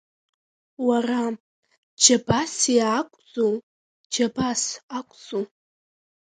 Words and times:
Уара, 0.87 1.23
Џьабасиаакәзу, 2.01 3.55
Џьабас 4.13 4.63
акәзу. 4.97 5.43